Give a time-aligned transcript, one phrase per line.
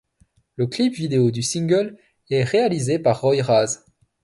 [0.55, 1.95] Le clip vidéo du single
[2.31, 3.85] est réalisé par Roy Raz.